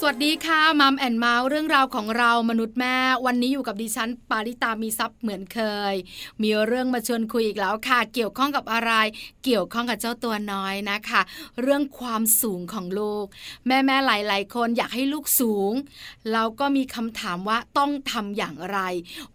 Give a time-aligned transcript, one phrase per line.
[0.00, 2.96] สวัสดีค่ะ Mom and Mouth เรื่องราวของเรามนุษย์แม่
[3.26, 5.60] วันนี้อยู่กับดิฉัน ปาริตามีทรัพย์เหมือนเค
[5.92, 5.94] ย
[6.42, 8.92] มีเรื่องมาชวนคุยอีกแล้วค่ะ เกี่ยวข้องกับอะไร
[9.44, 11.20] เกี่ยวข้องกับเจ้าตัวน้อยนะคะ
[11.62, 13.26] เรื่องความสูงของลูก
[13.66, 15.72] แม่แม่หลาย ๆ คนอยากให้ลูกสูง
[16.32, 18.78] เราก็มีคำถามว่าต้องทำอย่างไร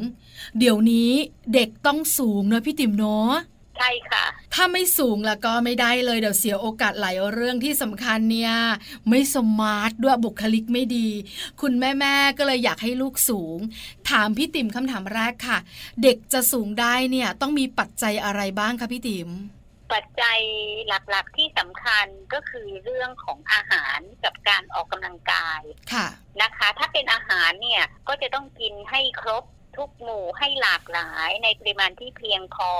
[0.58, 1.10] เดี๋ยวนี้
[1.54, 3.32] เด็กต้องสูงเนอะพี่ติ๋มเนาะ
[3.78, 8.52] ใช่ค่ะ ถ้าไม่สูงแล้วก็ไม่ได้เลยเดี๋ยวเสียโอกาสหลายเรื่องที่สำคัญเนี่ย
[9.08, 11.08] ไม่สมาร์ทด้วยบุคลิกไม่ดี
[11.60, 13.58] คุณแม่แม่ก็เลยอยากให้ลูกสูง
[14.10, 15.58] ถามพี่ติ๋มคำถามแรกค่ะ
[16.02, 19.30] เด็กจะสูงได้เนี่ยต้องมีปัจจัยอะไรบ้างคะพี่ติ๋ม
[19.92, 20.40] ปัจจัย
[20.88, 25.60] หลักๆที่สำคัญก็คือเรื่องของอาหารกับการออกกำลังกาย
[25.92, 26.06] ค่ะ
[26.42, 29.44] นะคะ ถ้าเป็นอาหารเนี่ยก็จะต้องกินให้ครบ
[29.76, 32.70] ทุกหมู่ให้หลากหลายในปริมาณที่เพียงพอ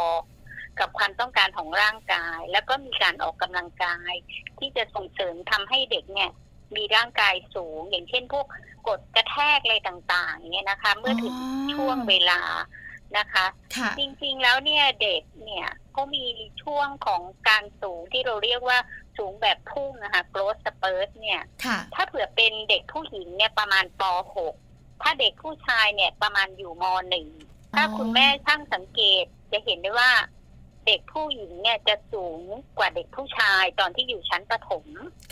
[0.81, 4.13] กับความต้องการของร่างกาย แล้วก็มีการออกกำลังกาย
[4.59, 6.31] ที่จะส่งเสริมทำให้เด็กเนี่ย
[6.77, 8.47] มีร่างกายสูง อย่างเช่นพวก
[8.89, 11.35] กดกระแทกอะไรต่างๆเนี่ยนะคะ เมื่อถึง
[11.75, 12.41] ช่วงเวลา
[13.19, 13.47] นะคะ
[13.99, 16.25] จริงๆแล้วเนี่ยเด็กเนี่ยเขามี
[16.63, 18.79] ช่วงของการสูงที่เราเรียกว่า
[19.17, 21.41] สูงแบบพุ่งนะคะ growth spurt เนี่ย
[21.95, 24.03] ถ้าเผื่อเป็นเด็กผู้หญิงเนี่ยประมาณป
[24.53, 26.85] .6 ถ้าเด็กผู้ชายเนี่ยประมาณอยู่ม
[27.31, 30.11] .1 ถ้าคุณแม่ช่างสังเกตจะเห็นได้ว่า
[30.87, 32.41] เด็กผู้หญิงเนี่ยจะสูง
[32.79, 34.85] กว่าเด็กผู้ชายตอนที่อยู่ชั้นประถม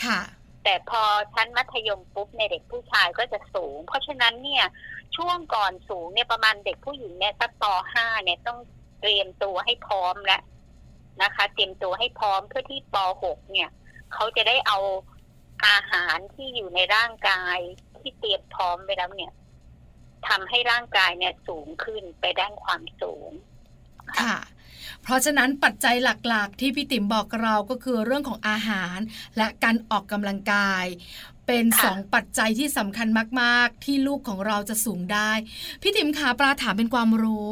[0.04, 0.20] ค่ะ
[0.64, 1.02] แต่พอ
[1.34, 4.64] ชั้นมัธยมปุ๊บในเด็กผู้ชายก็จะสูง เพราะฉะนั้นเนี่ย
[5.16, 7.64] ช่วงก่อนสูงเนี่ยประมาณเด็กผู้หญิงเนี่ยสักป
[7.94, 8.58] .5 เนี่ยต้อง
[9.00, 10.42] เตรียมตัวให้พร้อมแล้ว
[11.22, 13.70] นะคะ เตรียมตัวให้พร้อมเพื่อที่ป .6 เนี่ย
[14.12, 14.78] เขาจะได้เอา
[15.66, 17.58] อาหารที่อยู่ในร่างกาย
[17.98, 19.32] ที่เตรียมพร้อมไปแล้วเนี่ย
[20.28, 23.30] ทำให้ร่างกายเนี่ยสูงขึ้นไปด้านความสูง
[24.20, 24.36] ค่ะ
[25.02, 25.94] เพราะฉะนั้นปัจจัย
[26.28, 28.98] หลักๆ ที่พี่ติ๋มบอกเราก็คือเรื่องของอาหาร
[29.36, 30.84] และการออกกำลังกาย
[31.46, 33.08] เป็นสองปัจจัยที่สำคัญ
[33.40, 35.30] มาก ๆ ที่ลูกของเราจะสูงได้
[35.82, 37.50] พี่ติ๋มขาปลาถามเป็นความรู้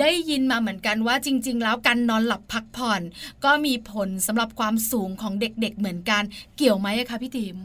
[0.00, 3.02] ได้ยินมาเหมือนกันว่าจริง ๆ แล้วการนอนหลับพักผ่อน
[3.44, 6.22] ก็มีผลสำหรับความสูงของเด็ก ๆ เหมือนกัน
[6.56, 7.58] เกี่ยวไหมคะพี่ติ๋ม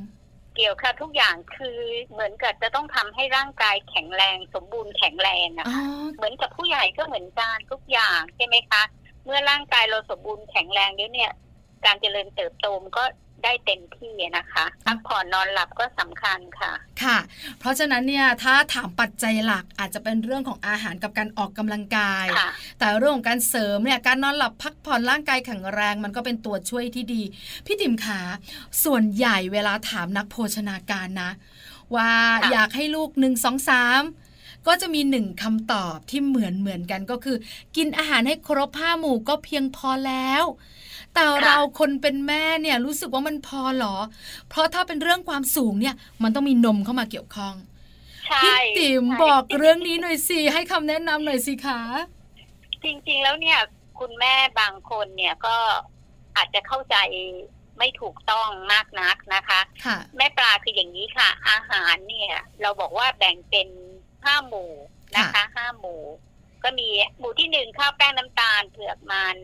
[0.55, 1.79] เกี่ยวค่ะ ทุกอย่างคือ
[2.11, 5.67] เหมือนกับจะต้องทำให้ร่างกายแข็งแรง สมบูรณ์แข็งแรงอะ
[6.15, 8.81] เหมือนกับผู้ใหญ่ก็เหมือนกันทุกอย่างใช่ไหมคะ
[9.25, 11.31] เมื่อร่างกายเราสมบูรณ์แข็งแรงด้วยเนี่ย
[11.85, 13.03] การเจริญเติบโตมก็
[13.43, 16.71] ได้เต็มที่นะคะพักผ่อนนอนหลับก็สำคัญค่ะ
[17.03, 17.17] ค่ะ
[17.59, 22.25] เพราะฉะนั้นเนี่ยถ้าถามปัจจัยหลักอาจจะเป็นเรื่องของอาหารกับการออกกำลังกาย
[22.79, 27.21] แต่เรื่องของการเสริมเนี่ยการนอนหลับพักผ่อนร่างกายแข็งแรงมันก็เป็นตัวช่วยที่ดี
[27.65, 28.19] พี่ติ๋มขา
[28.83, 31.31] ส่วนใหญ่เวลาถามนักโภชนาการนะ
[31.95, 32.11] ว่า
[32.51, 34.01] อยากให้ลูกหนึ่งสองสาม
[34.67, 37.37] ก็จะมีหนึ่งคำตอบที่เหมือนเหมือนกันก็คือ
[37.75, 40.43] กินอาหารให้ครบห้าหมู่ก็เพียงพอแล้ว
[41.15, 43.95] แต่เราคนเป็นแม่เนี่ยรู้สึกว่ามันพอหรอ
[44.49, 47.55] เพราะถ้าเป็นเรื่องความสูงเนี่ยมันต้องมีนมเข้ามาเกี่ยวข้อง
[48.43, 51.81] พี่ติ๋มบอกเรื่องนี้หน่อยสิให้คำแนะนำหน่อยสิคะ
[52.83, 53.59] จริงๆแล้วเนี่ย
[53.99, 55.57] คุณแม่บางคนเนี่ยก็
[56.37, 56.95] อาจจะเข้าใจ
[57.77, 63.67] ไม่ถูกต้องมากนักนะคะคะแม่ปลาคืออย่างนี้ค่ะ อาหารเนี่ย เราบอกว่าแบ่งเป็น
[64.25, 64.71] ห้าหมู่
[65.17, 66.01] นะคะห้าหมู่
[66.63, 66.87] ก็มี
[67.19, 69.37] หมู่ที่หนึ่งข้าวแป้งน้ำตาลเผือกมัน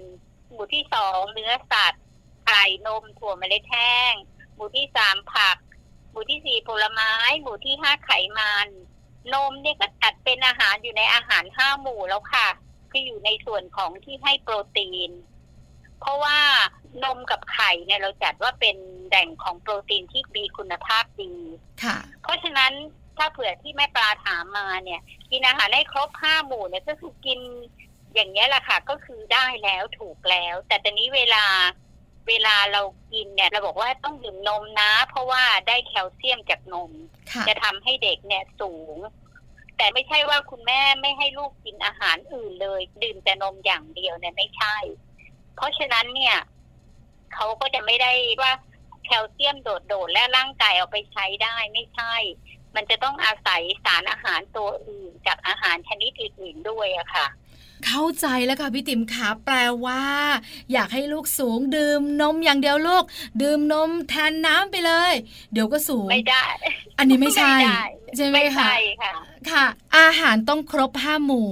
[0.52, 2.04] หมู่ที่สองเนื้อสัตว์
[2.48, 4.14] ไก่นมถั่วเมล็ดแห้ง
[4.56, 5.58] หมู่ที่สามผัก
[6.12, 8.68] หมู่ที่สี่ผลไม้ หมู่ที่ห้าไขมัน
[9.34, 12.48] นมเนี่ยก็จัดเป็นอาหารอยู่ในอาหารห้าหมู่แล้วค่ะ
[12.92, 15.12] คืออยู่ในส่วนของที่ให้โปรตีน
[16.00, 16.38] เพราะว่า
[17.04, 18.78] นมกับไข่เนี่ยเราจัดว่าเป็น
[19.08, 21.34] แหล่งของโปรตีนที่มีคุณภาพดี
[21.84, 22.74] ค่ะ เพราะฉะนั้น
[23.18, 25.02] ถ้าเผื่อที่แม่ปลาถามมาเนี่ย
[25.32, 27.40] กินอาหารให้ครบห้าหมู่เนี่ยก็คือกิน
[28.14, 31.46] อย่างนี้ยแหละค่ะก็คือได้แล้วถูกแล้ว แต่ตอนนี้เวลา
[32.28, 32.82] เวลาเรา
[33.12, 36.92] กินเนี่ยเราบอกว่าต้องดื่มนมนะ เพราะว่าได้แคลเซียมจากนม
[37.32, 38.98] ค่ะจะทำให้เด็กเนี่ยสูง
[39.78, 44.76] แต่ไม่ใช่ว่าคุณแม่ไม่ให้ลูกกินอาหารอื่นเลย ดื่มแต่นมอย่างเดียวเนี่ยไม่ใช่
[45.56, 46.38] เพราะฉะนั้นเนี่ย
[47.34, 48.12] เขาก็จะไม่ได้
[48.42, 48.54] ว่า
[49.06, 52.16] แคลเซียมโดดๆและร่างกายเอาไปใช้ได้ไม่ใช่
[52.76, 57.28] มันจะต้องอาศัยสารอาหารตัวอื่นจากอาหารชนิดอื่นๆด้วยอะค่ะ
[57.88, 59.56] เข้าใจแล้วค่ะพี่ติ๋มขาแปล
[59.86, 60.04] ว่า
[60.74, 63.04] อยากให้ลูกสูงดื่มนมอย่างเดียวลูก
[63.42, 65.14] ดื่มนมแทนน้ำไปเลย
[65.54, 66.46] เดี๋ยวก็สูงไม่ได้
[66.98, 67.84] อันนี้ไม่ใช่ด้
[68.16, 69.14] ใช่ไหมไม่คะใช่ค่ะ
[69.52, 69.66] ค่ะ
[69.98, 71.52] อาหารต้องครบห้าหมู่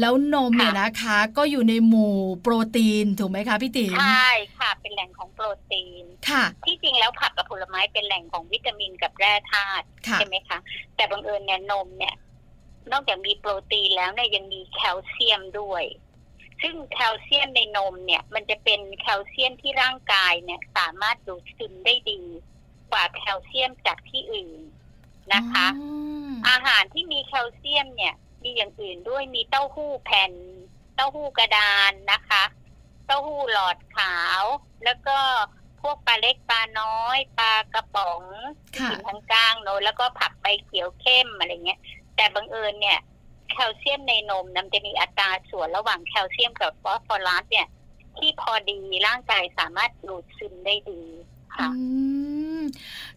[0.00, 10.58] แล้วนมเนี่ยค่ะนะคะ ก็อยู่ในหมู่โปรตีนถูกไหมคะพี่ติ๋มใช่ค่ะ เป็นแหล่งของโปรตีนค่ะ ที่จริงแล้วผักกับผลไม้เป็นแหล่งของวิตามินกับแร่ธาตุค่ะใช่ไหมคะ
[10.96, 12.14] แต่บังเอิญเนี่ยนมเนี่ย
[12.92, 15.84] นอกจากมีโปรตีนแล้วเนี่ยยังมีแคลเซียมด้วย
[16.62, 22.22] ซึ่งแคลเซียมในนมเนี่ย มันจะเป็นแคลเซียมที่ร่างกายเนี่ย สามารถดูดซึมได้ดี
[22.90, 24.60] กว่าแคลเซียมจากที่อื่น
[25.34, 30.32] นะคะอ๋ออาหารที่มีแคลเซียมเนี่ย มีอย่างอื่นด้วยมีเต้าหู้แผ่น
[30.94, 32.44] เต้าหู้กระดานนะคะ
[33.06, 34.42] เต้าหู้หลอดขาว
[34.84, 35.18] แล้วก็
[35.80, 38.22] พวกปลาเล็กปลาน้อย ปลากระป๋อง
[38.74, 41.80] ที่ค่ะกินทางกลางเนอะแล้วก็ผักใบเขียวเข้มอะไรเงี้ย
[42.16, 42.98] แต่บังเอิญเนี่ย
[43.50, 47.66] แคลเซียมในนมนำจะมีอัตราส่วนระหว่างแคลเซียมกับฟอสฟอรัสเนี่ย
[48.16, 51.02] ที่พอดีร่างกายสามารถดูดซึมได้ดี
[51.54, 51.80] ค่ะอื
[52.60, 52.62] ม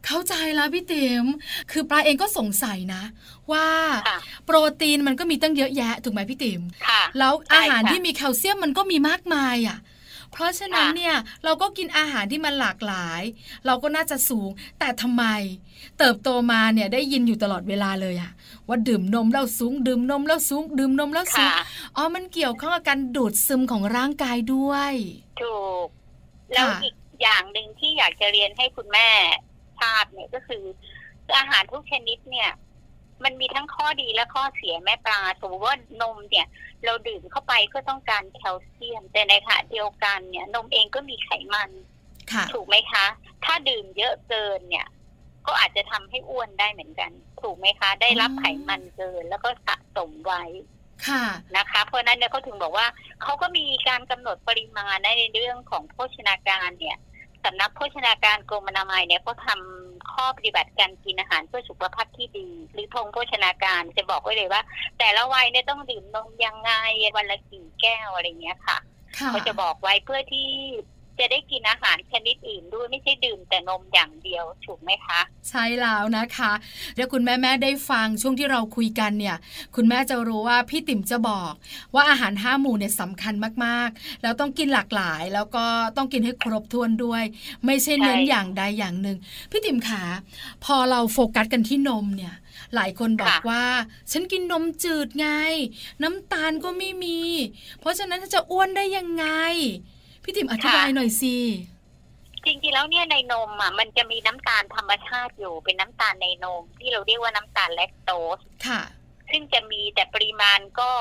[0.05, 1.25] เข้าใจแล้วพี่ติ๋ม
[1.71, 3.03] คือปลาเองก็สงสัยนะ
[3.51, 3.67] ว่า
[4.07, 9.79] ค่ะโปรตีนมันก็มีตั้งเยอะแยะถูกไหมพี่ติ๋มค่ะแล้วใช่อาหารค่ะที่มีแคลเซียมมันก็มีมากมายอะ
[10.31, 13.21] เพราะฉะนั้นค่ะเนี่ยเราก็กินอาหารที่มันหลากหลาย
[13.65, 14.49] เราก็น่าจะสูง
[14.79, 15.23] แต่ทำไม
[15.99, 18.31] เติบโตมาเนี่ยได้ยินอยู่ตลอดเวลาเลยอะ
[18.69, 24.93] ว่าดื่มนมแล้วสูง ดื่มนมแล้วสูง ดื่มนมแล้วสูงค่ะอ๋อมันเกี่ยวข้องกับการดูดซึมของร่างกายด้วย
[25.41, 25.87] ถูก
[26.53, 29.07] แล้วค่ะอีกอย่างหนึ่งที่อยากจะเรียนให้คุณแม่
[29.81, 30.63] ทราบเนี่ยก็คือ
[31.37, 32.49] อาหารทุกชนิดเนี่ย
[33.23, 36.47] มันมีทั้งข้อดีและข้อเสียแม่ปลาสมมติว่านมเนี่ย
[36.85, 41.69] เราดื่มเข้าไปก็ต้องการแคลเซียม แต่ในขณะเดียวกันเนี่ย นมเองก็มีไขมัน
[42.31, 43.05] ค่ะถูกไหมคะ
[43.45, 44.87] ถ้าดื่มเยอะเกินเนี่ย
[45.47, 50.43] ก็อาจจะทำให้อ้วนได้เหมือนกัน ถูกไหมคะ ได้รับอ๋อไขมันเกินแล้วก็สะสมไว้
[51.07, 51.23] ค่ะ
[51.57, 52.87] นะคะ เพราะฉะนั้นเนี่ยเขาถึงบอกว่า
[53.21, 56.97] เขาก็มีการกำหนดปริมาณในเรื่องของโภชนาการเนี่ย
[57.45, 64.61] สำนักโภชนาการกรมอนามัยเนี่ยเขาทำข้อปฏิบัติการกินอาหารเพื่อสุขภาพที่ดี หรือธงโภชนาการจะบอกไว้เลยว่า
[64.99, 66.71] แต่ละวัยเนี่ยต้องดื่มนมยังไง
[67.17, 68.77] วันละกี่แก้วอะไรเงี้ยค่ะ
[69.17, 70.47] ค่ะเขาจะบอกไว้เพื่อที่
[71.19, 75.19] จะได้กินอาหารชนิดอื่นด้วยไม่ใช่ดื่มแต่นมอย่างเดียวถูกไหมคะ
[75.49, 76.51] ใช่แล้วนะคะ
[76.95, 79.37] เดี๋ยวคุณแม่แม่ๆได้ฟังช่วงที่เราคุยกันเนี่ย
[79.75, 81.53] คุณแม่จะรู้ว่าพี่ติ๋มจะบอก
[81.95, 83.33] ว่าอาหารห้าหมู่เนี่ยสำคัญ
[83.65, 85.65] มากๆ แล้วต้องกินหลากหลาย แล้วก็
[85.97, 87.23] ต้องกินให้ครบถ้วนด้วย
[87.65, 89.17] ไม่ใช่เน้นใช่อย่างใดอย่างหนึ่ง
[89.51, 90.03] พี่ติ๋มขา
[90.65, 92.35] พอเราโฟกัสกันที่นมเนี่ย
[92.75, 93.63] หลายคนบอกว่า
[94.11, 95.27] ฉันกินนมจืดไง
[96.03, 97.19] น้ำตาลก็ไม่มี
[97.79, 99.25] เพราะฉะนั้นจะอ้วนได้ยังไง
[100.23, 101.35] พี่ติ๋มอธิบายหน่อยสิ
[102.45, 108.81] จริงๆแล้วเนี่ยในนมอะมันจะมีน้ำตาลธรรมชาติอยู่เป็นน้ำตาลในนม ที่เราเรียกว่าน้ำตาลแลคโตสค่ะ
[109.31, 110.91] ซึ่งจะมีแต่ปริมาณก็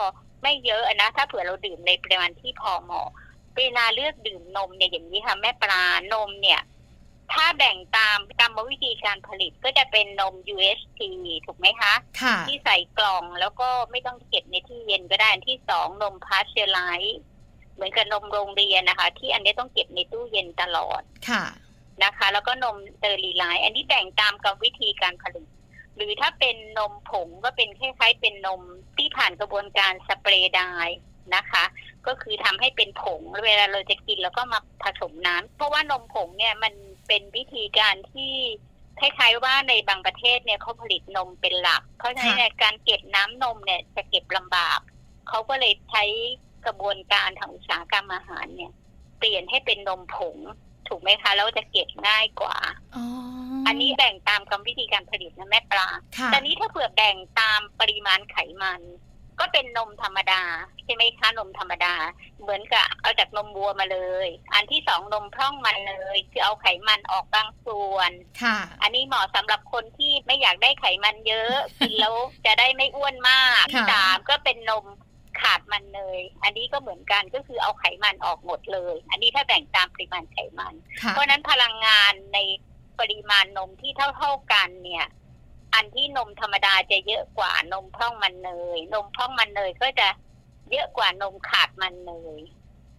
[0.42, 3.08] ไม่เยอะนะ ถ้าเผื่อเราดื่มในปริมาณที่พอเหมาะ
[3.56, 6.60] เวลาเลือกดื่มนมเนี่ยอย่างนี้ค่ะแม่ปลานมเนี่ย
[7.32, 11.00] ถ้าแบ่งตามกรรมวิธีการผลิตก็จะเป็นนม UHT
[11.46, 17.20] ถูกไหมคะค่ะที่ใส่กล่องแล้วก็ไม่ต้องเก็บในที่เย็นก็ได้อันที่สองนมพาสเจอร์ไรซ์
[17.78, 21.44] เหมือนกับนมโรงเรียนนะคะ ที่อันนี้ต้องเก็บในตู้เย็นตลอดค่ะ
[22.04, 25.48] นะคะ แล้วก็นมสเตอร์ลีไลท์อันนี้แบ่งตามกรรมวิธีการผลิต
[25.96, 28.62] หรือถ้าเป็นนมผงก็เป็นคล้ายๆเป็นนม
[28.98, 30.98] ที่ผ่านกระบวนการ spray dry
[31.34, 31.64] นะคะ
[32.06, 36.74] ก็คือทำให้เป็นผงแล้วเวลาเราจะกินแล้วก็มาผสมน้ำเพราะว่านมผงเนี่ยมัน
[37.08, 38.32] เป็นวิธีการที่
[39.00, 44.80] คล้ายๆว่าในบางประเทศเนี่ยเขาผลิตนมเป็นหลัก เพราะฉะนั้นเนี่ยการเก็บน้ำนมเนี่ยจะเก็บลำบาก
[45.28, 46.04] เขาก็เลยใช้
[46.68, 48.72] กระบวนการทางอุตสาหกรรมอาหารเนี่ย
[49.18, 50.36] เปลี่ยนให้เป็นนมผง
[50.88, 52.56] ถูกไหมคะ แล้วจะเก็บง่ายกว่า
[52.96, 53.04] อ๋อ
[53.66, 58.82] อันนี้แบ่งตามกรรมวิธีการผลิตนะแม่ปลาค่ะแต่นี้ถ้าเผื่อแบ่งตามปริมาณไขมัน
[59.40, 60.42] ก็เป็นนมธรรมดา
[60.84, 61.94] ใช่ไหมคะนมธรรมดา
[62.40, 68.10] เหมือนกับเอาจากนมวัวมาเลย อันที่สองนมพร่องมันเลย คือเอาไขมันออกบางส่วน
[68.42, 72.14] ค่ะ อันนี้เหมาะสำหรับคนที่ไม่อยากได้ไขมันเยอะกินแล้ว
[72.46, 74.84] จะได้ไม่อ้วนมากค่ะสามก็เป็นนม
[75.42, 82.38] ขาดมันเนยอันนี้ก็เหมือนกันก็คือเอาไขมันออกหมดเลย อันนี้ถ้าแบ่งตามปริมาณไขมันค่ะเพราะฉะนั้นพลังงานใน
[83.00, 85.06] ปริมาณนมที่เท่าๆกันเนี่ย
[85.74, 90.08] อันที่นมธรรมดาจะเยอะกว่านมพร่องมันเนย นมพร่องมันเนยก็จะ
[90.70, 92.40] เยอะกว่านมขาดมันเนย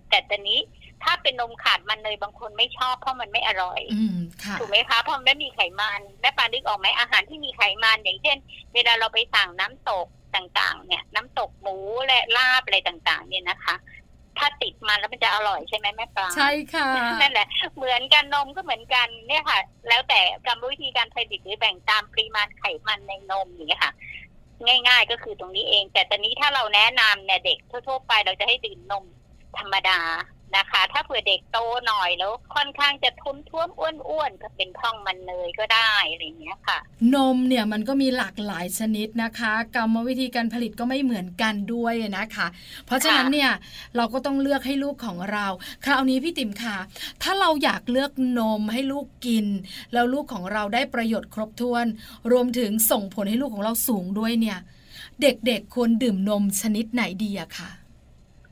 [0.09, 0.59] แต่ตอนนี้
[1.03, 8.37] ถ้าเป็นนมขาดมันเนยบางคนไม่ชอบเพราะมันไม่อร่อยอืมค่ะถูกไหมคะเพราะมันไม่มีไขมันแม่ปานึกออกไหมอาหารที่มีไขมันอย่างเช่น
[8.73, 13.75] เวลาเราไปสั่งน้ำตก ต่างๆ เนี่ย น้ำตกหมูและลาบอะไรต่างๆ เนี่ยนะคะ
[14.37, 16.87] ถ้าติดมันแล้วมันจะอร่อยใช่ไหมแม่ปลาใช่ค่ะ
[17.21, 19.59] นั่นแหละ เหมือนกันนมก็เหมือนกันเนี่ยค่ะ
[19.89, 23.93] แล้วแต่กรรมวิธีการผลิตหรือแบ่งตามปริมาณไขมันในนมอย่างเงี้ยค่ะ
[24.87, 27.57] ง่าย ๆ ก็คือตรงนี้เอง แต่ตอนนี้ถ้าเราแนะนำเนี่ยเด็ก
[27.87, 29.05] ทั่วๆไปเราจะให้ดื่มนม
[29.59, 29.99] ธรรมดา
[30.57, 36.79] นะคะ ถ้าเผื่อเด็กโตหน่อยแล้วค่อนข้างจะทุ้มท้วมอ้วนๆก็เป็นพ่องมันเนยก็ได้อะไรอย่างเงี้ยค่ะ
[37.15, 42.47] นมเนี่ยมันก็มีหลากหลายชนิดนะคะ กรรมวิธีการผลิตก็ไม่เหมือนกันด้วยนะคะ
[42.85, 43.51] เพราะฉะนั้นเนี่ย
[43.95, 45.45] เราก็ต้องเลือกให้ลูกของเรา
[45.85, 46.77] คราวนี้พี่ติ๋มค่ะ
[47.23, 49.45] ถ้าเราอยากเลือกนมให้ลูกกิน
[49.93, 51.85] แล้วลูกของเราได้ประโยชน์ครบถ้วน
[52.31, 54.57] รวมถึงส่งผลให้ลูกของเราสูงด้วยเนี่ย
[55.21, 57.69] เด็กๆควรดื่มนมชนิดไหนดีอะค่ะ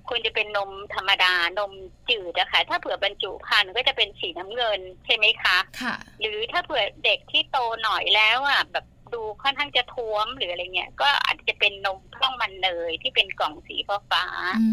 [0.09, 1.71] ควรจะเป็นนมธรรมดานม
[2.09, 13.75] จืดนะคะถ้าเผื่อบรรจุภัณฑ์ก็จะเป็นสีน้ำเงินใช่ไหมคะค่ะ หรือถ้าเผื่อเด็กที่โตหน่อยแล้วอะแบบดูค่อนข้างจะท้วมหรืออะไรเงี้ยก็อาจจะเป็นนมพร่องมันเนยที่เป็นกล่องสี
[14.11, 14.67] ฟ้าๆอื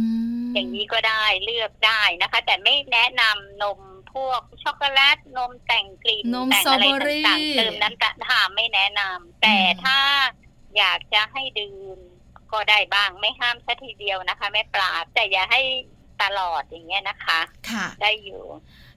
[0.44, 3.78] มอย่างนี้ก็ได้เลือกได้นะคะ แต่ไม่แนะนำนม
[4.12, 9.98] พวกช็อกโกแลตนมแต่งกลิ่นนมแต่งสตรออะไรเบอรี่ต่างๆเติมน้ำตาลถามไม่แนะนำแต่อืมถ้า
[10.76, 11.98] อยากจะให้ดื่ม
[12.52, 15.60] ก็ได้บ้างไม่ห้ามซะทีเดียวนะคะ แม่ปลาแต่อย่าให้
[16.22, 18.42] ตลอดอย่างเงี้ยนะคะ ค่ะ ได้อยู่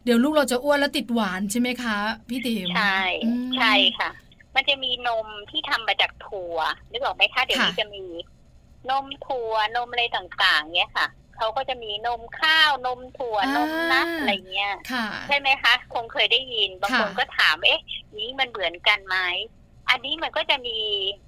[0.03, 1.97] เดี๋ยวลูกเราจะอ้วนแล้วติดหวานใช่ไหมคะ
[2.29, 4.09] พี่ติ๋มใช่อืมใช่ค่ะ
[4.55, 6.57] มันจะมีนมที่ทำมาจากถั่ว
[6.91, 8.05] นึกออกไหมคะเดี๋ยวนี้ค่ะจะมี
[8.89, 17.81] นมถั่วนมอะไรต่างๆเนี้ยค่ะเขาก็จะมีนมข้าวนมถั่วนมนัทอะไรเงี้ยค่ะใช่ไหมคะ คงเคยได้ยินบางคนค่ะก็ถามเอ๊ะ
[18.17, 19.17] นี้มันเหมือนกันไหม
[19.89, 20.77] อันนี้มันก็จะมี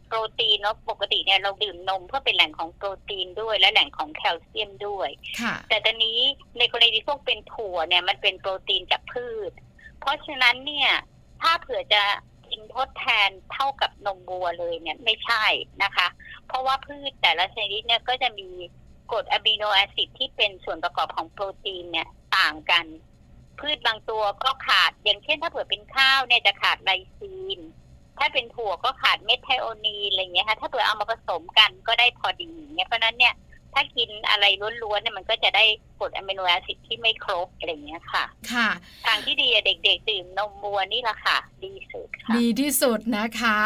[0.07, 5.09] โปรตีนเนาะปกติเนี่ยเราดื่มนมเพื่อเป็นแหล่งของโปรตีนด้วยและแหล่งของแคลเซียมด้วย
[5.41, 6.19] ค่ะแต่ตอนนี้
[6.57, 9.51] ในกรณีที่พวกเป็นถั่วเนี่ยมันเป็นโปรตีนจากพืช
[9.99, 10.91] เพราะฉะนั้นเนี่ย
[11.41, 12.03] ถ้าเผื่อจะ
[12.47, 15.45] กินทดแทนเท่ากับนมวัวเลยเนี่ยไม่ใช่
[15.83, 16.07] นะคะ
[16.47, 18.49] เพราะว่าพืชแต่ละชนิดเนี่ยก็จะมี
[19.11, 22.85] กรด amino acid ที่เป็นส่วนประกอบของโปรตีนเนี่ยต่างกัน
[23.59, 27.59] พืชบางตัวก็ขาดอย่างเช่นถ้าเผื่อเป็นข้าวเนี่ยจะขาดไลซีน
[28.19, 33.33] ถ้าเป็นถั่วก็ขาดเมไทโอนีนอะไรเงี้ยค่ะถ้าเผื่อเอามาผสมกันก็ได้พอดีเนี่ยเพราะฉะนั้นเนี่ย
[33.73, 34.45] ถ้ากินอะไร
[34.83, 35.65] ล้วนๆเนี่ยมันก็จะได้
[35.99, 38.69] กรด amino acid ที่ไม่ครบอะไรเงี้ยค่ะ ค่ะ
[39.05, 43.57] ทางที่ดีอะเด็กๆดื่มนมวัวนี่แหละค่ะ ดีสุดค่ะ ดีที่สุดนะคะ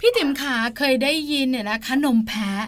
[0.00, 2.66] พี่ติ๋มขาเคยได้ยินเนี่ยนะคะนมแพะ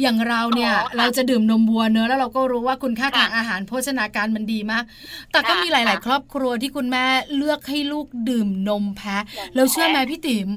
[0.00, 4.84] อย่างเราเนี่ยอ๋อค่ะเราจะดื่มนมวัวเนอะแล้วเราก็รู้ว่าคุณค่าค่ะทางอาหารโภชนาการมันดีมาก
[5.32, 7.04] แต่ก็ค่ะมีหลายค่ะๆครอบครัวที่คุณแม่
[7.36, 9.24] เลือกให้ลูกดื่มนมแพะ
[9.54, 10.48] แล้วเชื่อไหมพี่ติ๋ม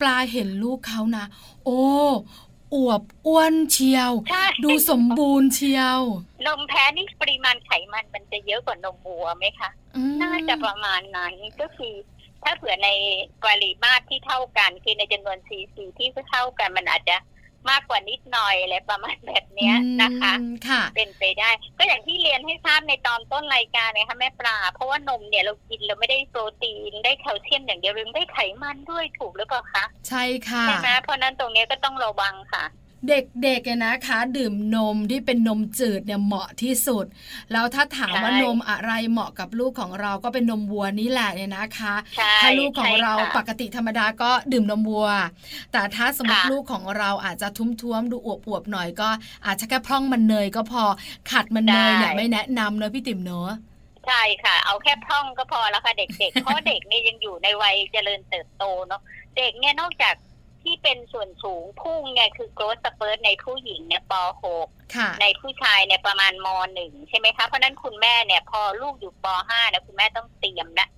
[0.00, 1.24] ปลาเห็นลูกเขานะ
[1.64, 1.80] โอ้
[2.74, 6.00] อวบอ้วนเชียวใช่ดูสมบูรณ์เชียว
[6.46, 11.94] นมแพ้นี่ปริมาณไขมันมันจะเยอะกว่านมวัวไหมคะอืมน่าจะประมาณนั้นก็คือ
[12.42, 12.88] ถ้าเผื่อใน
[13.44, 17.16] ปริมาตรที่เท่ากันคือในจำนวนซีซีที่เท่ากันมันอาจจะ
[17.70, 32.64] มากกว่านิดหน่อยอะไรประมาณแบบเนี้ยนะคะอืมค่ะ เป็นไปได้ ก็อย่างที่เรียนให้ทราบในตอนต้นรายการนะคะแม่ปลา เพราะว่านมเนี่ยเรากินเราไม่ได้โปรตีนได้แคลเซียมอย่างเดียวเรายังได้ไขมันด้วยถูกหรือเปล่าคะ ใช่ค่ะใช่ไหมเพราะฉะนั้นตรงเนี้ยก็ต้องระวังค่ะ
[33.08, 37.06] เด็กๆเนี่ยนะคะดื่มนมที่เป็นนมจืดเนี่ยเหมาะที่สุด
[37.52, 45.08] แล้วถ้าถามใช่ว่านมอะไรเหมาะกับลูกของเราก็เป็นนมวัวนี่แหละเนี่ยนะคะใช่ถ้าลูกของใช่เราค่ะปกติธรรมดาก็ดื่มนมวัว
[45.72, 49.08] แต่ถ้าสมมติค่ะลูกของเราอาจจะทุ้มๆดูอวบๆหน่อยก็
[49.46, 50.82] อาจจะแค่พร่องมันเนยก็พอ
[51.30, 53.50] ขัดมันเนยเนี่ยได้ไม่แนะนำเนอะพี่ติ๋มเนอะ
[54.06, 59.00] ใช่ค่ะ เอาแค่พร่องก็พอแล้วค่ะเด็กๆเพราะเด็กเนี่ยยังอยู่ในวัยเจริญเติบโตเนาะ
[59.36, 60.14] เด็กเนี่ยนอกจาก
[60.66, 64.14] ที่เป็นส่วนสูงพุ่งเนี่ยคือ growth spurt ในผู้หญิงเนี่ยป
[64.54, 70.88] .6 ค่ะในผู้ชายเนี่ยประมาณมหนึ่งใช่ไหมคะ เพราะฉะนั้นคุณแม่เนี่ยพอลูกอยู่ป .5 นะคุณแม่ต้องเตรียมนะ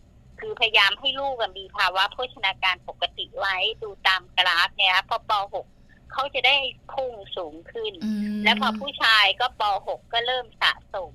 [0.41, 5.33] คือพยายามให้ลูกอะมีภาวะโภชนาการปกติไว้ดูตามกราฟเนี่ยพอป
[5.73, 6.57] .6 เขาจะได้
[6.93, 11.13] พุ่งสูงขึ้นอืมและพอผู้ชายก็ป .6 ก็เริ่มสะสม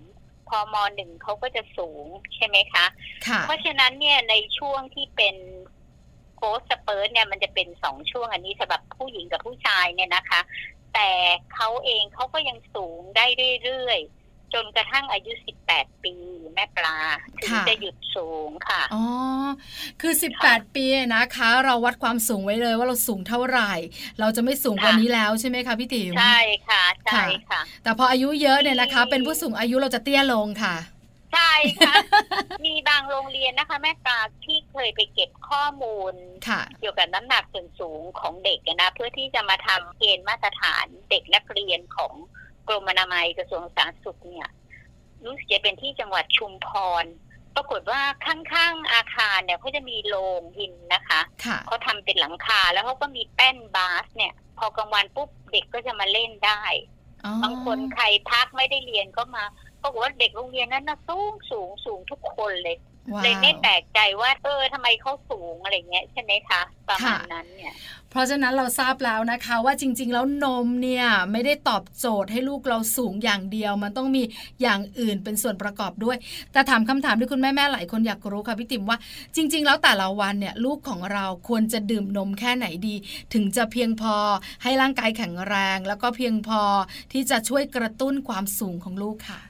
[0.50, 2.06] พอม .1 เขาก็จะสูง
[2.36, 2.86] ใช่ไหมคะ
[3.28, 5.36] ค่ะเพราะฉะนั้นเนี่ยในช่วงที่เป็น
[5.83, 10.42] โกสเปิร์เนี่ยมันจะเป็นสองช่วงอันนี้สำหรับผู้หญิงกับผู้ชายเนี่ยนะคะ
[10.94, 11.10] แต่
[11.54, 13.26] เขาเองเขาก็ยังสูงได้
[13.64, 15.32] เรื่อยๆ จนกระทั่งอายุ
[15.68, 16.16] 18 ปี
[16.54, 16.98] แม่ปลา
[17.40, 19.04] ถึงค่ะจะหยุดสูงค่ะ อ๋อ
[20.02, 20.86] คือ 18 ปี
[21.16, 23.74] นะคะ เราวัดความสูงไว้เลยว่าเราสูงเท่าไหร่
[24.20, 30.76] เราจะไม่สูงกว่าค่ะนี้แล้วใช่ไหมคะพี่ติ๋มใช่ค่ะ ใช่ค่ะ แต่พออายุเยอะเนี่ยนะคะมีเป็นผู้สูงอายุเราจะเตี้ยลงค่ะ
[31.34, 31.94] ใช่ค่ะ
[32.66, 36.14] มีบางโรงเรียนนะคะ แม่ปลาที่เคยไปเก็บข้อมูล
[36.48, 42.14] ค่ะ เกี่ยวกับน้ำหนักส่วนสูงของเด็กอะนะ เพื่อที่จะมาทำเกณฑ์มาตรฐานเด็กนักเรียนของ
[42.68, 44.50] กรมอนามัยกระทรวงสาธารณสุขเนี่ย
[45.26, 46.70] รู้สึกจะเป็นที่จังหวัดชุมพ
[47.04, 47.06] ร
[47.56, 56.64] ปรากฏว่าข้างๆอาคารเนี่ยเขาจะมีโรงหินนะคะ ค่ะ เขาทำเป็นหลังคาแล้วเขาก็มีแป้นบาสเนี่ย พอกลางวันปุ๊บเด็กก็จะมาเล่นได้
[57.26, 59.44] อ๋อบางคนใครพักไม่ได้เรียนก็มา
[59.84, 62.78] ปรากฏว่าเด็กโรงเรียนนั้นนะสูงสูงสูงทุกคนเลย
[63.14, 67.74] ว้าวเลยไม่แปลกใจว่าเออทำไมเขาสูงอะไรเงี้ยใช่ไหมคะประมาณนั้นเนี่ย
[68.12, 74.24] เพราะฉะนั้นเราทราบแล้วนะคะว่าจริง ๆ แล้วนมเนี่ยไม่ได้ตอบโจทย์ให้ลูกเราสูงอย่างเดียว มันต้องมี
[74.62, 76.18] อย่างอื่นเป็นส่วนประกอบด้วย
[76.52, 78.98] แต่ถามคำถามที่คุณแม่ๆหลายคนอยากรู้ค่ะพี่ติ๋มว่า
[79.36, 82.96] จริง ๆ แล้วแต่ละวันเนี่ยลูกของเราควรจะดื่มนมแค่ไหนดี
[83.34, 84.16] ถึงจะเพียงพอ
[84.64, 86.62] ให้ร่างกายแข็งแรง แล้วก็เพียงพอ
[87.12, 89.42] ที่จะช่วยกระตุ้นความสูงของลูกค่ะ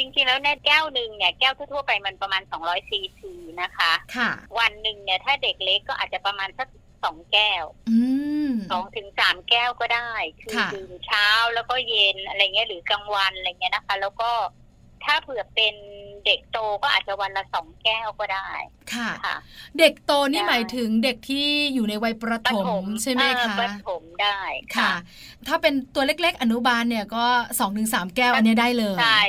[0.00, 6.68] จริงๆแล้วเนี่ยแก้วหนึ่งเนี่ยแก้วทั่วๆไปมันประมาณ 200ซีซีนะคะ ค่ะ วันหนึ่งเนี่ยถ้าเด็กเล็กก็อาจจะประมาณสัก
[7.04, 7.98] สองแก้วอื
[8.48, 10.10] มสองถึงสามแก้วก็ได้
[10.42, 14.30] คือค่ะดื่มเช้าแล้วก็เย็นอะไรเงี้ยหรือกลางวันอะไรเงี้ยนะคะ แล้วก็
[15.04, 15.74] ถ้าเผื่อเป็น
[16.26, 18.48] เด็กโตก็อาจจะวันละสองแก้วก็ได้
[18.94, 19.36] ค่ะค่ะ
[19.78, 24.38] เด็กโตนี่ได้หมายถึงเด็กที่อยู่ในวัยประถมใช่ไหมเออคะประถมได้
[24.76, 24.92] ค่ะ
[25.48, 29.22] ถ้าเป็นตัวเล็กๆ อนุบาลเนี่ยก็2อถึงสแก้วอันเนี้ยได้เลย ใช่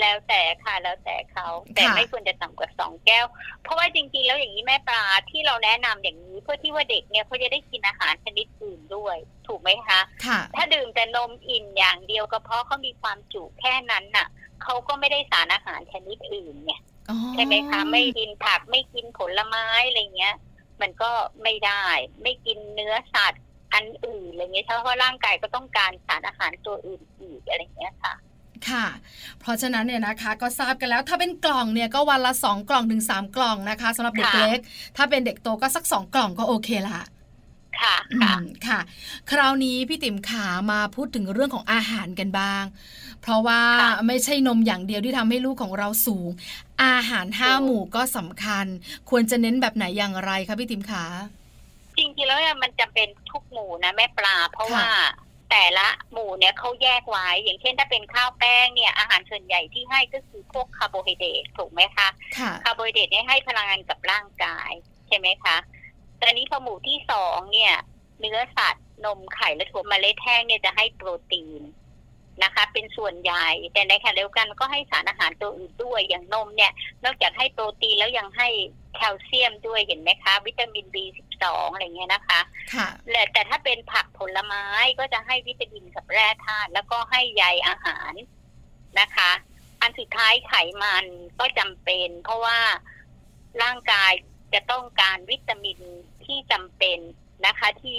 [0.00, 3.26] แล้วแต่ค่ะแล้วแต่เขาแต่ค่ะไม่ควรจะต่ำกว่าสองแก้ว
[3.62, 14.26] เพราะว่าจริงๆแล้วอย่างนี้แม่ปลาที่เราแนะนำอย่างนี้เพื่อที่ว่าเด็กเนี่ยเขาจะได้กินอาหารชนิดอื่นด้วย ถูกไหมคะค่ะถ้าดื่มแต่นมอิ่มอย่างเดียวก็เพราะเขามีความจุแค่นั้นน่ะ
[14.62, 16.72] เขาก็ไม่ได้สารอาหารชนิดอื่นไง
[17.10, 20.34] อ๋อใช่ไหมคะไม่กินผักไม่กินผลไม้อะไรเงี้ย
[20.80, 21.10] มันก็
[21.42, 21.84] ไม่ได้
[22.22, 23.42] ไม่กินเนื้อสัตว์
[23.74, 28.14] อันอื่นอะไรเงี้ยเพราะว่าร่างกายก็ต้องการสารอาหารตัวอื่นอีกอะไรเงี้ยค่ะ
[28.70, 28.86] ค่ะ
[29.40, 34.58] เพราะฉะนั้นเนี่ยนะคะก็ทราบกันแล้วถ้าเป็นกล่องเนี่ยก็วันละ 2 กล่องถึง3กล่องนะคะสำหรับเด็กค่ะเล็ก
[34.96, 36.92] ถ้าเป็นเด็กโตก็สัก 2 กล่องก็โอเคละ
[37.80, 38.78] ค่ะอืค่ะมค่ะ
[39.30, 42.64] คราวนี้พี่ติ๋มขามาพูดถึงเรื่องของอาหารกันบ้าง
[43.22, 46.28] เพราะว่าค่ะไม่ใช่นมอย่างเดียวที่ทำให้ลูกของเราสูง
[46.84, 48.66] อาหารห้าถูกหมู่ก็สำคัญ
[49.10, 51.04] ควรจะเน้นแบบไหนอย่างไรคะพี่ติ๋มขา
[51.96, 54.86] จริงๆแล้วเนี่ยมันจะเป็นทุกหมู่นะแม่ปลา เพราะค่ะว่า
[55.50, 64.70] แต่ละหมู่เนี่ยเขาแยกไว้ อย่างเช่นถ้าเป็นข้าวแป้งเนี่ย อาหารส่วนใหญ่ที่ให้ก็คือพวกคาร์โบไฮเดรตถูกไหมคะค่ะคาร์โบไฮเดรตเนี่ยให้พลังงานกับร่างกาย
[65.08, 65.56] ใช่ไหมคะ
[66.16, 67.74] แต่อันนี้พอหมู่ที่สองเนี่ย
[68.20, 71.62] เนื้อสัตว์นมไข่และถั่วเมล็ดแห้งเนี่ยจะให้โปรตีน
[72.42, 76.72] นะคะ เป็นส่วนใหญ่ แต่ในขณะเดียวกันก็ให้สารอาหารตัวอื่นด้วยอย่างนมเนี่ย
[77.04, 78.48] นอกจากให้โปรตีนแล้วยังให้
[78.96, 82.40] แคลเซียมด้วยเห็นไหมคะ วิตามิน B12 อะไรเงี้ยนะคะ
[82.74, 84.66] ค่ะและแต่ถ้าเป็นผักผลไม้
[84.98, 88.12] ก็จะให้วิตามินกับแร่ธาตุแล้วก็ให้ใยอาหาร
[89.00, 89.30] นะคะ
[89.80, 91.06] อันสุดท้ายไขมัน
[91.38, 92.58] ก็จำเป็น เพราะว่า
[93.62, 94.12] ร่างกาย
[94.54, 95.78] จะต้องการวิตามิน
[96.24, 96.98] ที่จำเป็น
[97.46, 97.98] นะคะ ที่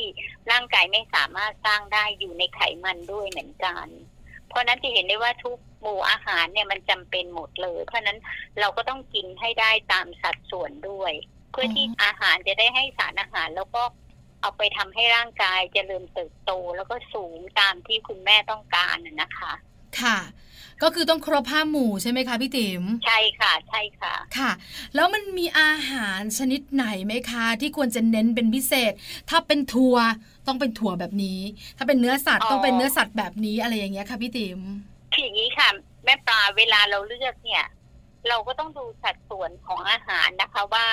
[0.52, 4.17] ร่างกายไม่สามารถสร้างได้อยู่ในไขมันด้วยเหมือนกันเพ
[4.58, 8.20] ราะฉะนั้นจะเห็นได้ว่าทุกหมู่อาหารเนี่ยมันจำเป็นหมดเลย เพราะฉะนั้น
[8.60, 11.14] เราก็ต้องกินให้ได้ตามสัดส่วนด้วย
[11.52, 13.84] เพื่อที่อาหารจะได้ให้สารอาหารแล้วก็
[14.42, 19.54] เอาไปทำให้ร่างกายเจริญเติบโตแล้วก็สูงตามที่คุณแม่ต้องการน่ะนะคะ
[20.02, 20.18] ค่ะ
[20.84, 24.52] ก็คือต้องครบห้าหมู่ใช่ไหมคะพี่ติ๋มใช่ค่ะ ใช่ค่ะ ค่ะ
[24.96, 28.94] แล้วมันมีอาหารชนิดไหนไหมคะ ที่ควรจะเน้นเป็นพิเศษ
[29.30, 29.98] ถ้าเป็นถั่ว
[30.48, 31.40] ต้องเป็นถั่วแบบนี้
[31.78, 34.60] ถ้าเป็นเนื้อสัตว์อ๋อต้องเป็นเนื้อสัตว์แบบนี้อะไรอย่างเงี้ยค่ะพี่ติ๋ม
[35.14, 35.70] คืออย่างนี้ค่ะ
[36.06, 37.66] แม่ปลาเวลาเราเลือกเนี่ย
[38.28, 40.88] เราก็ต้องดูสัดส่วนของอาหารนะคะว่า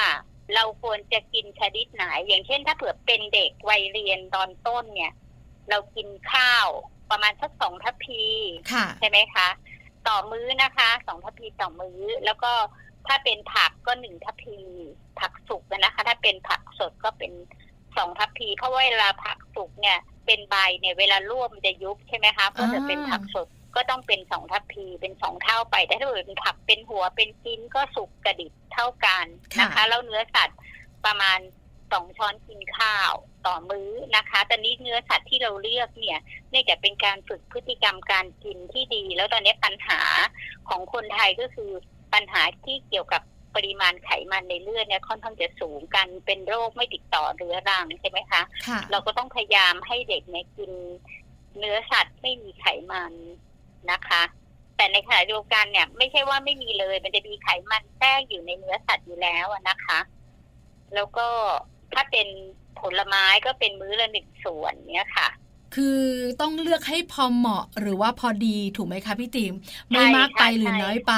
[0.54, 5.12] เราควรจะกินชนิดไหน อย่างเช่น ถ้าเผื่อเป็นเด็กวัยเรียนตอนต้นเนี่ย
[5.70, 6.68] เรากินข้าว
[7.10, 8.22] ประมาณสักสองทัพพี
[8.72, 9.48] ค่ะใช่ไหมคะ
[10.08, 12.52] ต่อมื้อนะคะสองทัพพีต่อมื้อ แล้วก็
[13.06, 14.58] ถ้าเป็นผักก็หนึ่งทัพพี
[15.20, 17.32] ผักสุกนะคะ ถ้าเป็นผักสดก็เป็น
[17.96, 29.24] สองทัพพีเพราะว่าเวลาผักสุกเนี่ยเป็นใบเนี่ยเวลาลวกมันจะยุบใช่ไหมคะเพราะจะเป็นผักสดก็ต้องเป็นสองทัพพีเป็นสองเท่าไปแต่ถ้าเกิดเป็นผักเป็นหัวเป็นชิ้นก็สุกกระดิบเท่ากัน
[29.60, 30.58] นะคะแล้วเนื้อสัตว์
[31.04, 31.38] ประมาณ
[31.92, 33.12] สองช้อนกินข้าว
[33.46, 36.18] ต่อมื้อนะคะแต่นี้เนื้อสัตว์ที่เราเลือกเนี่ย
[36.50, 40.00] เนื่องจากเป็นการฝึกพฤติกรรมการกินที่ดี แล้วตอนนี้ปัญหา
[40.68, 41.70] ของคนไทยก็คือ
[42.14, 43.22] ปัญหาที่เกี่ยวกับ
[43.56, 50.70] ปริมาณไขมันในเลือดเนี่ยค่อนข้างจะสูงกันเป็นโรคไม่ติดต่อเรื้อรังใช่ไหมคะค่ะเราก็ต้องพยายามให้เด็กเนี่ยกิน
[51.58, 53.12] เนื้อสัตว์ไม่มีไขมัน
[53.90, 54.22] นะคะ
[54.76, 59.98] แต่ในขณะเดียวกันเนี่ย ไม่ใช่ว่าไม่มีเลย มันจะมีไขมันแทรกอยู่ในเนื้อสัตว์อยู่แล้วนะคะ
[60.94, 61.26] แล้วก็
[61.94, 62.28] ถ้าเป็น
[62.80, 65.28] ผลไม้ก็เป็นมื้อละหนึ่งส่วนเนี้ยค่ะ
[65.74, 66.00] คือ
[66.40, 69.54] ต้องเลือกให้พอเหมาะหรือว่าพอดีถูกไหมคะพี่ติ๋ม
[69.90, 71.14] ไม่มากไปหรือน้อยไป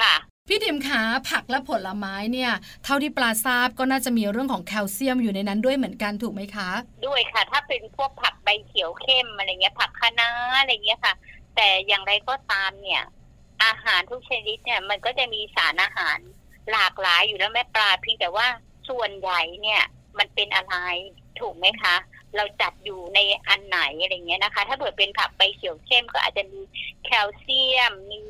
[0.00, 0.14] ค่ะ
[0.48, 2.52] พี่ติ๋มขาผักและผลไม้เนี่ย
[2.84, 6.70] เท่าที่ปลาทราบก็น่าจะมีเรื่องของแคลเซียมอยู่ในนั้นด้วยเหมือนกันถูกไหมคะ
[7.06, 11.14] ด้วยค่ะ ถ้าเป็นพวกผักใบเขียวเข้มอะไรเงี้ย ผักคะน้าอะไรเงี้ยค่ะ
[11.56, 13.02] แต่อย่างไรก็ตามเนี่ย
[13.64, 16.18] อาหารทุกชนิดเนี่ย มันก็จะมีสารอาหาร
[16.72, 18.46] หลากหลายอยู่แล้วแม่ปลาเพียงแต่ว่า
[18.88, 19.82] ส่วนใหญ่เนี่ย
[20.18, 20.74] มันเป็นอะไร
[21.40, 21.94] ถูกไหมคะ
[22.36, 26.60] เราจัดอยู่ในอันไหนอะไรเงี้ยนะคะ ถ้าเกิดเป็นผักใบเขียวเข้มก็อาจจะมี
[27.04, 28.22] แคลเซียมมี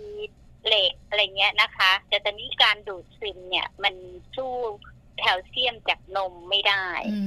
[0.66, 3.94] เหล็กอะไรเงี้ยนะคะ แต่ตอนนี้การดูดซึมเนี่ย มัน
[4.36, 4.52] สู้
[5.18, 7.20] แคลเซียมจากนมไม่ได้ อื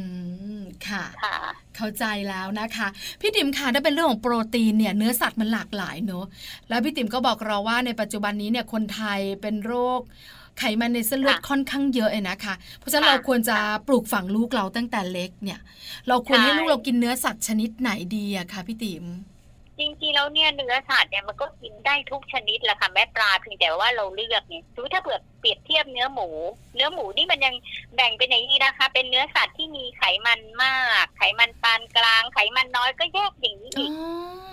[0.59, 1.37] มค่ะค่ะ
[1.75, 2.87] เข้าใจแล้วนะคะ
[3.21, 6.25] พี่ติ๋มค่ะถ้าเป็นเรื่องของโปรตีนเนี่ยเนื้อสัตว์มันหลากหลายเนอะ
[6.69, 10.01] แล้วพี่ติ๋มก็บอกเราว่าในปัจจุบันนี้เนี่ยคนไทยเป็นโรค
[10.59, 15.59] ไขมันในเส้นเลือดค่ะค่อนข้างเยอะเลยนะคะ เพราะฉะนั้นค่ะเราควรจะปลูกฝังลูกเราตั้งแต่เล็กเนี่ย
[16.07, 19.05] เราควรใช่ให้ลูกเรากินเนื้อสัตว์ชนิดไหนดีอะคะพี่ติ๋ม
[19.79, 26.29] จริงๆแล้วเนี่ยเนื้อสัตว์เนี่ยมันก็กินได้ทุกชนิดแหละค่ะแม่ปลาเพียงแต่ว่าเราเลือกเนี่ยดูถ้าเผื่อเปรียบเทียบเนื้อหมู
[26.75, 27.55] เนื้อหมูนี่มันยัง
[27.95, 33.91] แบ่งเป็นอย่างนี้นะคะ เป็นเนื้อสัตว์ที่มีไขมันมาก ไขมันปานกลาง ไขมันน้อยก็แยกอย่างนี้อ๋อีก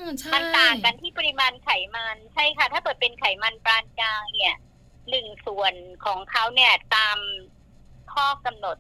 [0.03, 4.57] อใช่มันต่างกันที่ปริมาณไขมันใช่ค่ะ ถ้าเปิดเป็นไขมันปานกลางเนี่ย
[5.11, 7.19] หนึ่งส่วนของเขาเนี่ยตาม
[8.13, 8.77] ข้อกำหนด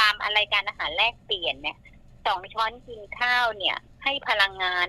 [0.00, 1.78] ตามอะไรการอาหารแลกเปลี่ยนเนี่ย
[2.26, 4.88] สองช้อนกินข้าวเนี่ย ให้พลังงาน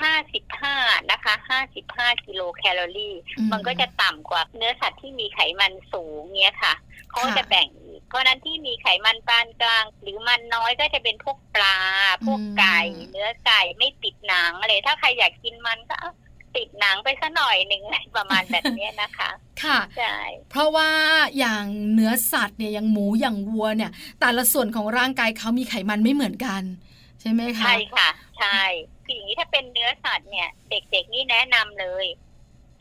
[0.00, 0.76] ห้าสิบห้า
[1.10, 6.74] นะคะห้าสิบห้ากิโลแคลอรี่อืมันก็จะต่ำกว่าเนื้อสัตว์ที่มีไขมันสูงเนี้ยค่ะ
[7.08, 11.78] เขาก็จะแบ่งอีกเพราะฉะนั้นที่มีไขมันปานกลาง หรือมันน้อยก็จะเป็นพวกปลา
[12.26, 16.10] พวกไก่ เนื้อไก่ไม่ติดหนังอะไรถ้าใครอยากกินมันก็เอา
[16.56, 19.30] ติดหนังไปสัหน่อยหนึ่งอะไรประมาณแบบเนี้ยนะคะ
[19.62, 20.16] ค่ะใช่
[20.50, 20.90] เพราะว่า
[21.38, 26.62] อย่างเนื้อสัตว์เนี่ยอย่างหมูอย่างวัวเนี่ย แต่ละส่วนของร่างกายเขามีไขมันไม่เหมือนกัน
[27.20, 28.60] ใช่ไหมคะใช่ค่ะ ใช่
[29.10, 32.06] คืออย่างนี้ถ้าเป็นเนื้อสัตว์เนี่ย เด็กๆนี่แนะนำเลย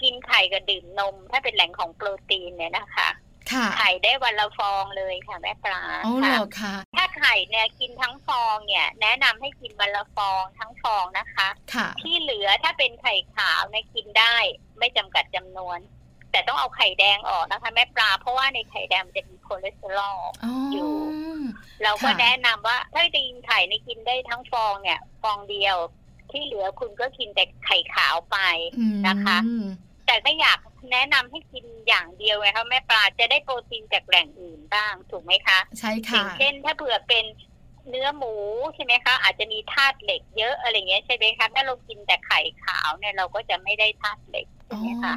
[0.01, 3.09] กินไข่กับดื่มนม ถ้าเป็นแหล่งของโปรตีนเนี่ยนะคะ
[3.51, 14.35] ค่ะไข่ได้วันละฟองเลยค่ะแม่ปลาอ๋อเหรค่ะอคะถ้าไข่เนี่ยกินทั้งฟองเนี่ย แนะนำให้กินวันละฟองทั้งฟองนะคะค่ะที่เหลือถ้าเป็นไข่ขาวเนี่ยกินได้
[14.79, 15.79] ไม่จำกัดจำนวน
[16.31, 20.93] แต่ต้องเอาไข่แดงออกนะคะ แม่ปลาเพราะว่าในไข่แดงมันจะมีคอเลสเตอรอลอ๋ออยู่
[21.83, 25.77] เราก็ค่ะแนะนำว่าถ้าจะกินไข่เนี่ยกินได้ทั้งฟองเนี่ย ฟองเดียว
[26.31, 28.37] ที่เหลือคุณก็กินแต่ไข่ขาวไป
[28.79, 29.37] อืมนะคะ
[30.05, 30.59] แต่ไม่อยาก
[30.91, 37.25] แนะนำให้กินอย่างเดียวไงคะแม่ปลาจะได้โปรตีนจากแหล่งอื่นบ้างถูกไหมคะใช่ค่ะอย่างเช่น ถ้าเผื่อเป็น
[37.89, 38.33] เนื้อหมู
[38.75, 45.15] ใช่ไหมคะ อาจจะมีธาตุเหล็กเยอะอะไรเงี้ยใช่ไหมคะถ้าเรากินแต่ไข่ขาวเนี่ยเราก็จะไม่ได้ธาตุเหล็กใช่อ๋อไหมคะ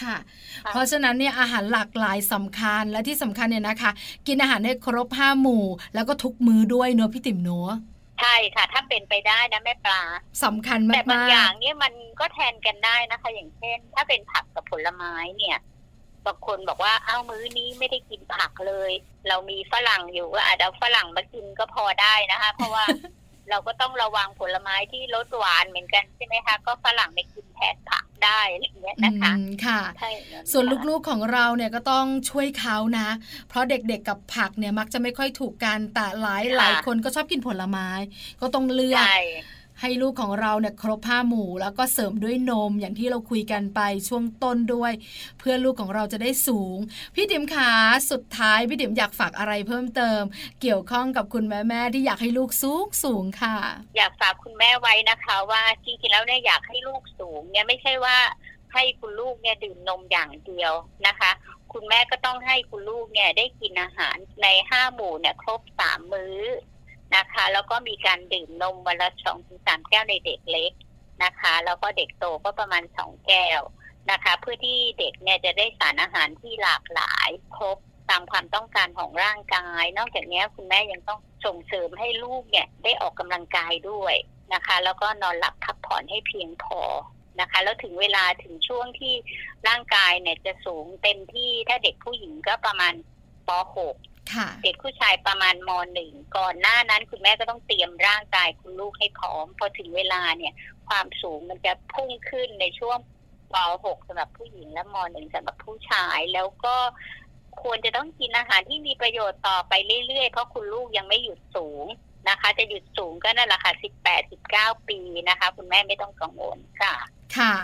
[0.00, 0.16] ค่ะ
[0.64, 3.90] ค่ะ เพราะฉะนั้นเนี่ยอาหารหลากหลายสำคัญและที่สำคัญเนี่ยนะคะ
[4.26, 7.72] กินอาหารให้ครบห้าหมู่ แล้วก็ทุกมื้อด้วยเนอะพี่ติ๋มเนอะ
[8.18, 10.02] ใช่ค่ะ ถ้าเป็นไปได้นะแม่ปลา
[10.44, 15.58] สำคัญแต่บางมาอกย่างเนี่ยมันก็แทนกันได้นะคะ อย่างเช่น ถ้าเป็นผักกับผลไม้เนี่ย
[16.26, 18.90] บางคนบอกว่าอ้าวมื้อนี้ไม่ได้กินผักเลย
[19.28, 22.84] เรามีฝรั่งอยู่ก็อาจจะเอาฝรั่งมากินก็พอได้นะคะ เพราะว่า
[23.50, 33.08] เราก็ต้องระวังผลไม้ที่รสหวานเหมือนกันใช่ไหมคะ ก็ฝรั่งไม่กินแทนผักได้อะไรอย่างเงี้ยๆนะคะอืมค่ะใช่ค่ะส่วนลูกๆของเราเนี่ยก็ต้องช่วยเขานะ
[33.48, 37.88] เพราะเด็กๆกับผักเนี่ยมักจะไม่ค่อยถูกกันแต่หลายหลายคนก็ชอบกินผลไม้
[38.40, 39.06] ก็ต้องเลือก
[39.80, 44.92] ให้ลูกของเราเนี่ยครบห้าหมู่ แล้วก็เสริมด้วยนมอย่างที่เราคุยกันไปช่วงต้นด้วย
[45.38, 46.76] เพื่อลูกของเราจะได้สูง
[47.14, 47.70] พี่ติ๋มขา
[48.10, 50.22] สุดท้ายพี่ติ๋มอยากฝากอะไรเพิ่มเติม
[50.60, 53.56] เกี่ยวข้องกับคุณแม่แม่ที่อยากให้ลูกสูงสูงค่ะ
[53.96, 58.16] อยากฝากคุณแม่ไว้นะคะ ว่าจริงๆแล้วเนี่ยอยากให้ลูกสูงเนี่ยไม่ใช่ว่า
[58.74, 60.72] ให้คุณลูกเนี่ยดื่มนมอย่างเดียว
[61.06, 61.30] นะคะ
[61.72, 66.38] คุณแม่ก็ต้องให้คุณลูกเนี่ยได้กินอาหารในห้าหมู่เนี่ยครบสามมื้อ
[67.16, 70.72] นะคะ แล้วก็มีการดื่มนมวันละสองถึงสามแก้วในเด็กเล็ก
[71.24, 73.60] นะคะ แล้วก็เด็กโตก็ประมาณสองแก้ว
[74.10, 77.78] นะคะ เพื่อที่เด็กเนี่ยจะได้สารอาหารที่หลากหลายครบ
[78.10, 84.14] ตามความต้องการของร่างกาย นอกจากนี้คุณแม่ยังต้องส่งเสริมให้ลูกเนี่ยได้ออกกำลังกายด้วย
[84.54, 86.80] นะคะ แล้วก็นอนหลับพักผ่อนให้เพียงพอ
[87.40, 89.14] นะคะ แล้วถึงเวลาถึงช่วงที่
[89.68, 92.94] ร่างกายเนี่ยจะสูงเต็มที่ถ้าเด็กผู้หญิงก็ประมาณ
[93.48, 94.07] ป .6
[94.64, 100.52] เด็กผู้ชายประมาณมหนึ่งก่อนหน้านั้นคุณแม่ก็ต้องเตรียมร่างกายคุณลูกให้พร้อม พอถึงเวลาเนี่ย
[100.88, 102.98] ความสูงมันจะพุ่งขึ้นในช่วง
[103.54, 106.76] ป .6 สำหรับผู้หญิงและมหนึ่งสำหรับผู้ชายแล้วก็
[107.62, 109.72] ควรจะต้องกินอาหารที่มีประโยชน์ต่อไป
[110.06, 111.84] เรื่อยๆ เพราะคุณลูกยังไม่หยุดสูง
[112.28, 116.94] นะคะ จะหยุดสูงก็นั่นแหละค่ะสิบแปดสิบเก้าปีนะคะ คุณแม่ไม่ต้องกังวลค่ะ
[117.36, 117.54] ค่ะ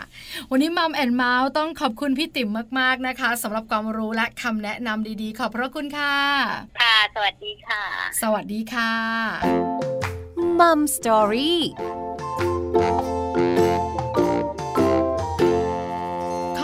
[0.50, 2.48] วันนี้มัมแอนเมาส์ต้องขอบคุณพี่ติ๋ม
[2.79, 6.16] มาก ๆ นะคะสำหรับความรู้และคำแนะนำดีๆ ขอบพระคุณค่ะ
[6.81, 7.83] ค่ะ สวัสดีค่ะ
[8.22, 8.92] สวัสดีค่ะ
[10.59, 11.61] มัมสตอรี่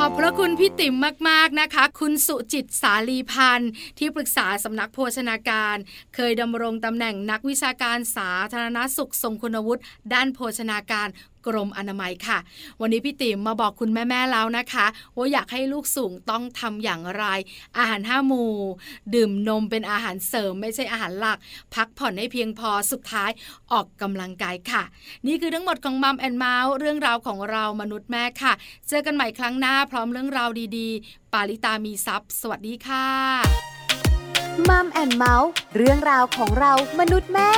[0.03, 0.95] ขอบพระคุณพี่ติ๋ม
[1.29, 5.77] มาก ๆ นะคะ คุณสุจิตสาลีพันธ์ ที่ปรึกษาสำนักโภชนาการ
[6.15, 9.83] เคยดำรงตำแหน่งนักวิชาการสาธารณสุขทรงคุณวุฒิ
[10.13, 11.09] ด้านโภชนาการ
[11.47, 12.39] กรมอนามัยค่ะ
[12.81, 17.25] วันนี้พี่ติ๋มมาบอกคุณแม่ๆแล้วนะคะว่าอยากให้ลูกสูงต้องทำอย่างไร
[17.79, 18.55] อาหารห้าหมู่
[19.15, 21.39] ดื่มนมเป็นอาหารเสริมไม่ใช่อาหารหลัก
[21.75, 23.31] พักผ่อนให้เพียงพอสุดท้าย
[23.73, 24.83] ออกกำลังกายค่ะ
[25.27, 28.53] นี่คือทั้งหมดของ Mom and Mouth เรื่องราวของเรามนุษย์แม่ค่ะ
[28.89, 33.07] เจอกันใหม่ครั้งหน้าพร้อมเรื่องราวดีๆ ปาลิตามีทรัพย์สวัสดีค่ะ
[34.69, 37.51] Mom and Mouth เรื่องราวของเรามนุษย์แม่